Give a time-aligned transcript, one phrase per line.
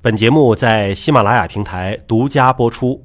[0.00, 3.02] 本节目在喜马拉雅平台独家播出。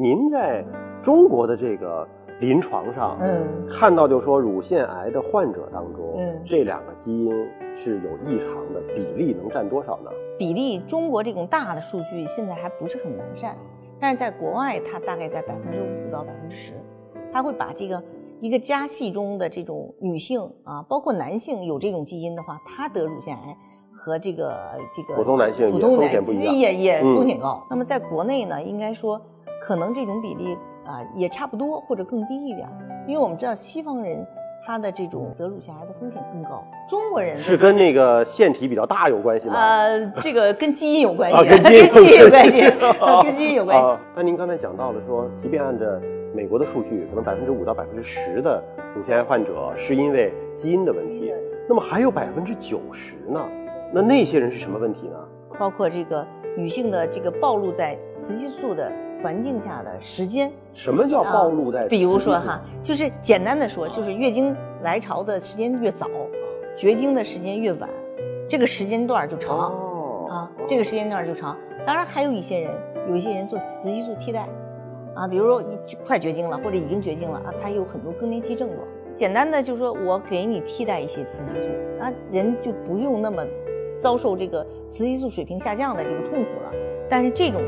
[0.00, 0.64] 您在
[1.02, 2.06] 中国的这个
[2.40, 10.10] 临床上，嗯看到就说乳腺癌的患者当中，嗯这两个基因是有异常的，比例能占多少呢？
[10.38, 13.56] 比例，中国这种大的数据现在还不是很完善，
[13.98, 16.74] 但是在国外它大概在百分之五到百分之十，
[17.32, 18.00] 它会把这个
[18.40, 23.56] 一个家系中的这种女性啊，包括男性有这种基因的话，他得乳腺癌
[23.92, 24.56] 和这个
[24.94, 27.66] 这个普通男性也普通男风险不一样也也嗯风险高。
[27.68, 29.20] 那么在国内呢，应该说
[29.60, 30.56] 可能这种比例
[30.88, 32.72] 啊也差不多或者更低一点儿，
[33.06, 34.26] 因为我们知道西方人
[34.66, 39.54] 他的这种得乳腺癌的风险更高，中国人的是跟那个腺体比较大有关系吗？
[39.54, 42.60] 呃，这个跟基因有关系，啊跟基因有关系，
[43.00, 43.84] 啊跟基因有 关系。
[43.84, 45.86] 啊但您刚才讲到了说，即便按照
[46.34, 48.62] 美国的数据，可能百分之五到百分之十的
[48.94, 51.32] 乳腺癌患者是因为基因的问题，
[51.68, 53.46] 那么还有百分之九十呢？
[53.92, 55.16] 那那些人是什么问题呢？
[55.58, 66.06] 包括这个女性的这个暴露在雌激素的环境下的时间，什么叫暴露在、啊比如说哈，，就是简单的说，就是月经来潮的时间越早，
[66.76, 67.88] 绝经的时间越晚，
[68.48, 71.56] 这个时间段就长、哦啊，这个时间段就长。
[71.86, 72.72] 当然还有一些人，
[73.08, 74.48] 有一些人做雌激素替代，
[75.14, 78.80] 啊，比如说你快绝经了或者已经绝经了啊，他有很多更年期症状。
[79.14, 81.68] 简单的就是说我给你替代一些雌激素，
[82.00, 83.44] 啊，人就不用那么
[83.98, 86.72] 遭受这个雌激素水平下降的这个痛苦了。
[87.10, 87.60] 但是这种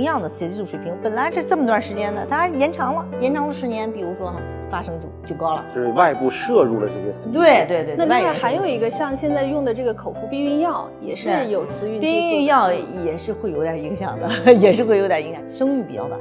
[0.00, 5.62] 同样的雌激素水平本来是这么段时间的，它延长了，延长了十年，比如说哈，发生就就高了。
[5.74, 7.38] 就是外部摄入了这些雌激素。
[7.38, 12.12] 对对对，那另外还有一个像现在用的这个口服避孕药，也是是有雌孕激素。
[12.14, 15.42] 避孕药也是会有点影响的， 也是会有点影响。
[15.46, 16.12] 生育比较晚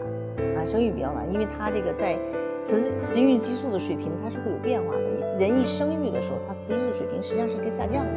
[0.57, 2.17] 啊，生育比较晚，因为它这个在
[2.59, 5.37] 雌雌孕激素的水平它是会有变化的。
[5.39, 8.11] 人一生育的时候，它雌激素水平实际上是一个下降的。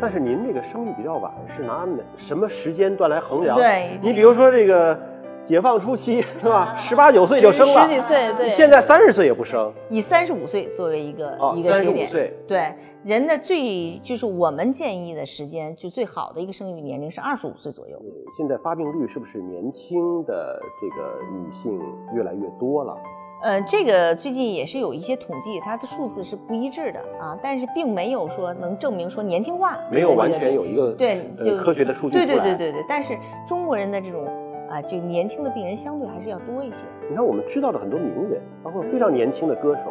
[0.00, 3.56] 但是您这个生育比较晚，是拿哪什么时间段来衡量？
[3.56, 4.98] 对你比如说这个
[5.42, 6.74] 解放初期是吧？
[6.76, 18.00] 十八九岁就生了，十几岁对现在三十岁也不生，以三十五岁作为一个、哦一个节点，岁对人的最就是我们建议的时间，就最好的一个生育年龄是二十五岁左右。
[18.36, 21.80] 现在发病率是不是年轻的这个女性
[22.14, 22.94] 越来越多了？
[23.42, 32.26] 呃，这个最近也是有一些统计，它的数字是不一致的啊，但是并没有说能证明说年轻化没有完全有一个对就呃科学的数据对。
[32.26, 33.16] 对对对对，但是
[33.48, 34.26] 中国人的这种
[34.68, 36.76] 啊，就年轻的病人相对还是要多一些。
[37.08, 39.90] 你看我们知道的很多名人，包括非常年轻的歌手，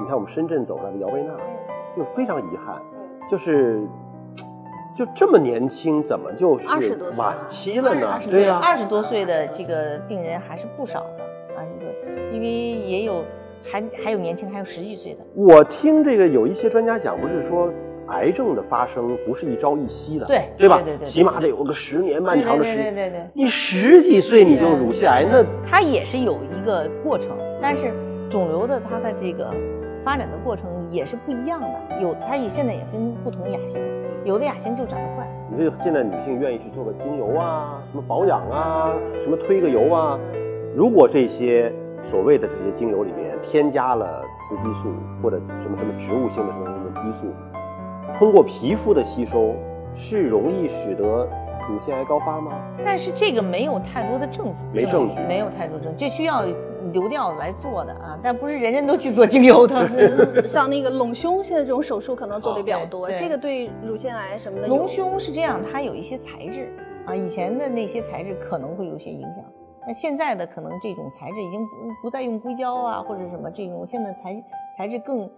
[0.00, 1.34] 你看我们深圳走出来的姚贝娜，
[1.94, 2.80] 就非常遗憾，
[3.28, 3.80] 就是
[4.94, 8.20] 就这么年轻，怎么就是20多岁晚期了呢？
[8.22, 11.24] 对对呀、二十多岁的这个病人还是不少的，
[11.56, 11.88] 二十多，
[12.32, 13.24] 因为也有
[13.64, 15.20] 还还有年轻，还有十几岁的。
[15.34, 17.72] 我听这个有一些专家讲，不是说
[18.08, 20.82] 癌症的发生不是一朝一夕的，对对吧？
[20.84, 22.84] 对对起码得有个十年漫长的时间。
[22.84, 23.30] 对对对对对。
[23.34, 27.30] 你十几岁你就乳腺癌，那它也是有一个过程，
[27.62, 27.92] 但是
[28.28, 29.50] 肿瘤的它的这个
[30.04, 31.68] 发展的过程也是不一样的。
[32.02, 33.80] 有它也现在也分不同亚型，
[34.24, 40.18] 有的亚型就长得快，你这现在女性愿意去做个精油啊，什么保养啊，什么推个油啊，
[40.76, 44.92] 如果这些所谓的这些精油里面添加了雌激素
[45.22, 47.26] 或者什么什么植物性的什么什么激素，
[48.18, 49.54] 通过皮肤的吸收，
[49.92, 51.28] 是容易使得
[51.70, 52.50] 乳腺癌高发吗？
[52.84, 56.44] 但是这个没有太多的证据，没证据没有太多证据，这需要
[56.92, 59.76] 流调来做的啊，但不是人人都去做精油的。
[59.96, 66.68] 嗯像那个隆胸，现在这种手术可能做的比较多，这个对乳腺癌什么的隆胸是这样，它有一些材质
[67.06, 69.44] 啊，以前的那些材质可能会有些影响，
[69.86, 71.72] 那现在的可能这种材质已经不
[72.02, 74.44] 不再用硅胶啊或者什么这种，现在材
[74.76, 75.30] 材质更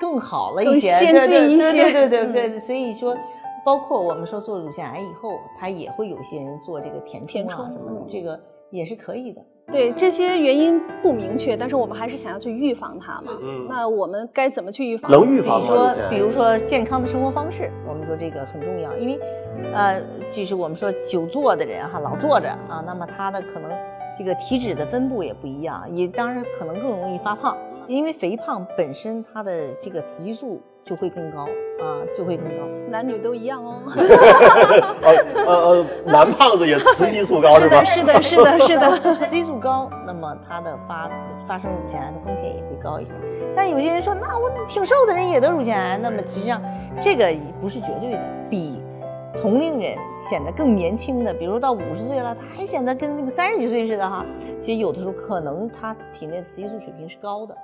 [0.00, 3.16] 更好了一些，对对进一些对对对嗯对对，所以说。
[3.64, 5.28] 包括我们说做乳腺癌以后，
[5.58, 8.40] 它也会有些人做这个填充啊什么的，这个
[8.70, 9.42] 也是可以的。
[9.72, 13.32] 对这些原因不明确，但是我们还是想要去预防它嘛。
[13.42, 15.10] 嗯那我们该怎么去预防？
[15.10, 19.18] 能预比如说比如说健康的生活方式，我们说这个很重要，因为，
[19.74, 23.70] 呃，就是我们说久坐的人哈，老坐着啊，那么他的可能
[24.16, 27.56] 这个体脂的分布也不一样，也当然可能更容易发胖，
[27.88, 31.48] 因为肥胖本身它的这个雌激素就会更高
[31.80, 32.64] 啊，就会更高。
[32.88, 33.82] 男女都一样哦。
[35.02, 37.86] 呃呃呃，男胖子也雌激素高是吧的，？
[37.86, 38.98] 是的，是的，是的。
[39.26, 41.10] 雌激素高，那么它的发
[41.46, 43.12] 发生乳腺癌的风险也会高一些。
[43.54, 46.62] 但有些人说，那我挺瘦的人也得乳腺癌，那么实际上
[47.00, 47.28] 这个
[47.60, 48.80] 不是绝对的，比
[49.42, 49.96] 同龄人
[50.30, 54.24] 显得更年轻的，比如到五十岁了，他还显得跟那个三十几岁似的哈。
[54.60, 57.54] 其实有的时候可能他体内雌激素水平是高的。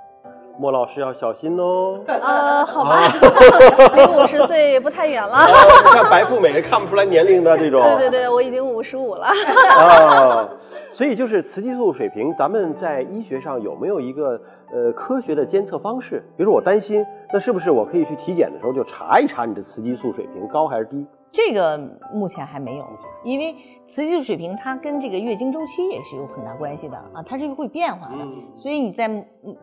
[0.57, 1.99] 莫老师要小心哦。
[2.07, 3.01] 呃，好吧，
[3.95, 5.45] 离五十岁不太远了。
[5.47, 7.83] 你看白富美看不出来年龄的这种。
[7.83, 9.25] 对对对，我已经五十五了。
[9.25, 10.47] 啊，
[10.91, 14.39] 所以就是雌激素水平，咱们在医学上有没有一个
[14.71, 16.23] 呃科学的监测方式？
[16.37, 21.07] 比如说我担心，那是不是我可以去体检的时候就查一查你的雌激素水平高还是低？
[21.33, 21.77] 这个
[22.13, 22.87] 目前还没有，
[23.23, 23.55] 因为
[23.87, 28.23] 雌激素水平它跟这个月经周期也是有很大关系的啊，它是会变化的，
[28.55, 29.07] 所以你在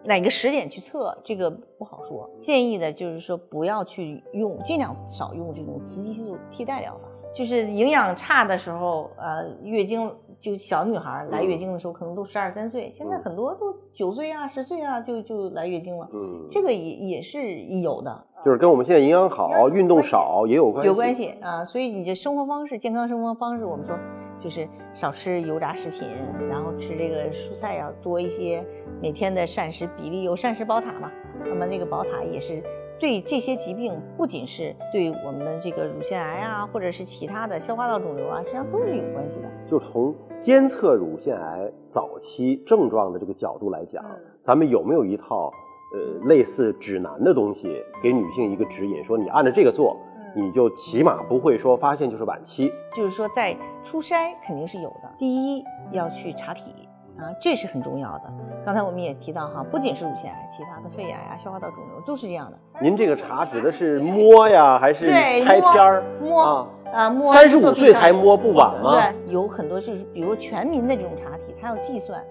[0.03, 2.29] 哪个时点去测这个不好说。
[2.41, 7.09] 建议的就是说不要去用，尽量少用这种雌激素替代疗法。
[7.33, 18.25] 就是营养差的时候，呃，月经就小女孩来月经的时候可能都十二三岁，现在很多都九岁啊、十岁啊就就来月经了，嗯，这个也也是有的。
[18.43, 21.63] 就是跟我们现在营养好、运动少也有关系，有关系啊。
[21.65, 23.95] 所以你这生活方式、健康生活方式，我们说
[24.43, 26.09] 就是少吃油炸食品，
[26.49, 28.65] 然后吃这个蔬菜要多一些，
[29.03, 31.11] 每天的膳食比例有膳食宝塔嘛。
[31.45, 32.63] 那么那个宝塔也是
[33.01, 39.49] 对这些疾病，不仅是对我们的这个乳腺癌啊，或者是其他的消化道肿瘤啊，实际上都是有关系的。
[39.67, 44.05] 就从监测乳腺癌早期症状的这个角度来讲，
[44.43, 45.51] 咱们有没有一套？
[45.93, 49.97] 呃，类似指南的东西，给女性一个指引，说你按照这个做，
[50.37, 52.73] 你就起码不会说发现就是晚期。
[52.95, 55.13] 就是说，在初筛肯定是有的。
[55.19, 55.27] 第
[55.57, 56.71] 一要去查体
[57.19, 58.33] 啊，这是很重要的。
[58.65, 62.59] 刚才我们也提到哈，不仅是乳腺癌，其他的肺癌啊、消化道肿瘤都是这样的。
[62.81, 66.05] 您这个查指的是摸呀，还是拍片儿？
[66.23, 67.33] 摸啊啊摸。
[67.33, 69.01] 三十五岁才摸不晚吗？
[69.01, 72.23] 对，有很多就是，比如全民的这种查体，它要计算，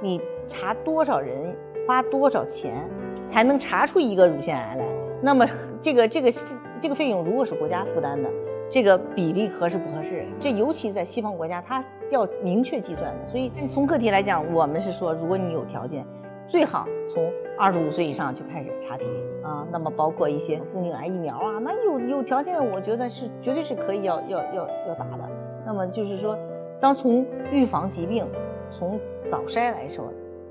[0.00, 1.54] 你查多少人。
[1.84, 2.88] 花多少钱
[3.26, 4.84] 才能查出一个乳腺癌来？
[5.20, 5.44] 那么
[5.80, 6.32] 这个这个
[6.80, 8.30] 这个费用如果是国家负担的，
[8.72, 10.24] 这个比例合适不合适？
[10.40, 13.24] 这尤其在西方国家，它要明确计算的。
[13.26, 16.06] 所以从个体来讲，我们是说，如果你有条件，
[16.48, 19.04] 最好从二十五岁以上就开始查体
[19.44, 19.68] 啊。
[19.70, 25.28] 那么包括一些宫颈癌疫苗啊，那有有条件，我觉得是绝对是可以要要要要打的。
[25.66, 26.38] 那么就是说，
[26.80, 28.26] 当从预防疾病，
[28.70, 30.06] 从早筛来说。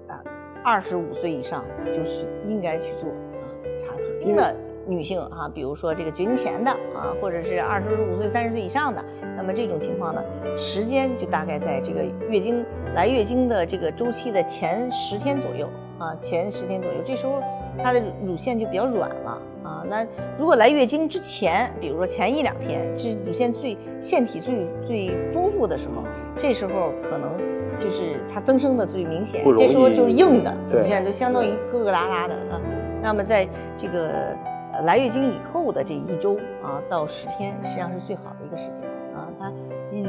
[0.07, 0.23] 啊
[0.63, 3.49] 二十五岁以上就是应该去做啊
[3.83, 4.55] 查体的
[4.87, 9.03] 女性哈，比如说这个绝经前的啊，或者是二十五岁三十岁以上的，
[9.37, 10.21] 那么这种情况呢，
[10.57, 15.67] 时间就大概在这个月经来月经的这个周期的前十天左右
[15.97, 17.41] 啊，前十天左右，这时候
[17.83, 19.83] 她的乳腺就比较软了啊。
[19.87, 20.05] 那
[20.37, 26.03] 如果来月经之前，比如说前一两天是乳腺最腺体最最丰富的时候，
[26.37, 27.31] 这时候可能。
[27.79, 32.61] 就是它增生的最明显，这时候就是硬的，乳腺就相当于疙疙瘩瘩的啊。
[33.01, 34.37] 那么在这个
[34.81, 38.83] 来月经以后的这一周啊到十天，实际上是最好的一个时间
[39.15, 39.29] 啊。
[39.39, 39.51] 它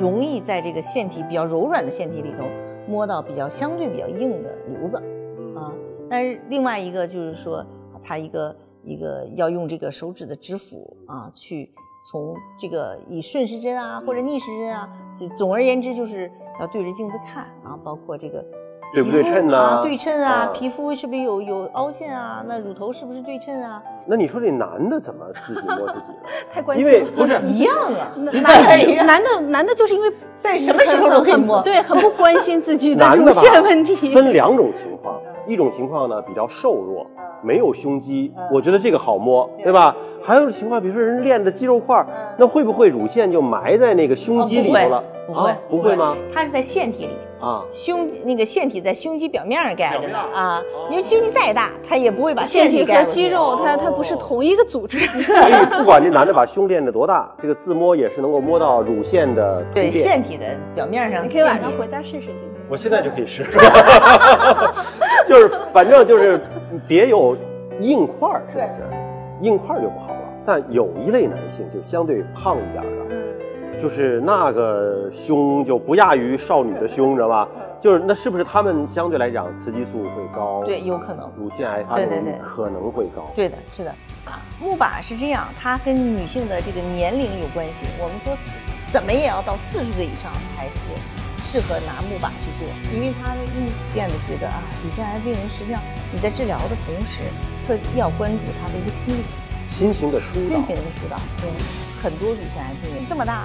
[0.00, 2.44] 容易在这个腺体比较柔软的腺体里头
[2.88, 4.96] 摸到比较相对比较硬的瘤子
[5.56, 5.72] 啊。
[6.10, 7.64] 但是另外一个就是说，
[8.02, 11.70] 它一个一个要用这个手指的指腹啊去
[12.10, 16.30] 从这个以顺时针啊或者逆时针啊，就总而言之就是。
[16.60, 18.44] 要对着镜子看啊，包括这个
[18.92, 19.80] 对不对称呢？
[19.82, 22.44] 对称啊，皮肤是不是有有凹陷啊？
[22.46, 23.82] 那乳头是不是对称啊？
[24.06, 26.18] 那你说这男的怎么自己摸自己呢？
[26.52, 28.12] 太关心，因为不是一样啊。
[28.42, 34.12] 男的男的男的就是因为在什么时候都可以摸，对，很不关心自己的乳腺问题。
[34.12, 37.06] 分两种情况，一种情况呢比较瘦弱，
[37.42, 39.96] 没有胸肌，我觉得这个好摸，对吧？
[40.22, 42.04] 还有一种情况，比如说人练的肌肉块，
[42.38, 45.02] 那会不会乳腺就埋在那个胸肌里头了？
[45.26, 46.16] 不会，不会吗？
[46.32, 50.62] 它是在腺体里啊，胸那个腺体在胸肌表面上盖着呢啊。
[50.90, 54.98] 因为胸肌再大，它也不会把 腺体和肌肉，它它不是同一个组织。
[54.98, 61.24] 所以不管这男的把胸练得多大，这个自摸也是能够摸到乳腺的对腺体的表面上。
[61.24, 62.28] 你可以晚上回家试试。
[62.68, 63.44] 我现在就可以试。
[65.26, 66.40] 就是反正就是
[66.86, 67.36] 别有
[67.80, 69.01] 硬块儿，是不是？
[69.42, 70.20] 硬块就不好了。
[70.46, 73.02] 但有一类男性就相对胖一点的。
[73.78, 77.48] 就是那个胸就不亚于少女的胸，知道吧？
[77.80, 80.62] 就是那是不是他们相对来讲雌激素会高？
[80.64, 81.28] 对，有可能。
[81.36, 83.32] 乳腺癌发生率可能会高。
[83.34, 83.90] 对的，是的。
[84.26, 87.86] 啊，木靶是这样，它跟女性的这个年龄有关系。
[87.98, 88.52] 我们说四，
[88.92, 90.78] 怎么也要到四十岁以上才是
[91.42, 95.80] 适合拿木靶去做，因为他一变得觉得啊，乳腺癌病人实际上
[96.12, 97.24] 你在治疗的同时，
[97.66, 99.22] 会要关注他的一个心理、
[99.68, 101.16] 心情的疏导、心情的疏导。
[101.40, 101.50] 对。
[102.02, 103.44] 很多乳腺癌病人这么大，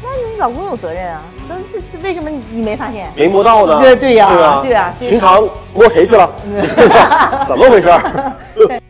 [0.00, 1.22] 那你老公有责任啊？
[1.48, 3.12] 那这这为什么你没发现？
[3.16, 3.80] 没摸到呢？
[3.82, 4.94] 对对呀，对对呀。
[4.98, 5.42] 平常
[5.74, 6.30] 摸谁去了？
[7.48, 7.88] 怎么回事？